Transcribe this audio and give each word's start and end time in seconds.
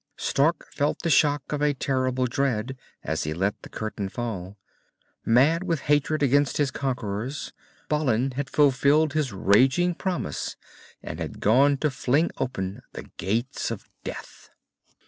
_"Stark 0.19 0.67
felt 0.73 1.03
the 1.03 1.11
shock 1.11 1.51
of 1.53 1.61
a 1.61 1.75
terrible 1.75 2.25
dread, 2.25 2.75
as 3.03 3.23
he 3.23 3.35
let 3.35 3.61
the 3.61 3.69
curtain 3.69 4.09
fall. 4.09 4.57
Mad 5.27 5.63
with 5.63 5.81
hatred 5.81 6.23
against 6.23 6.73
conquerors, 6.73 7.53
Balin 7.87 8.31
had 8.31 8.49
fulfilled 8.49 9.13
his 9.13 9.31
raging 9.31 9.93
promise 9.93 10.55
and 11.03 11.19
had 11.19 11.39
gone 11.39 11.77
to 11.77 11.91
fling 11.91 12.31
open 12.39 12.81
the 12.93 13.11
Gates 13.19 13.69
of 13.69 13.85
Death. 14.03 14.49